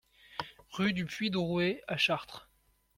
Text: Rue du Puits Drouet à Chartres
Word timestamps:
Rue 0.71 0.93
du 0.93 1.05
Puits 1.05 1.29
Drouet 1.29 1.83
à 1.87 1.95
Chartres 1.95 2.49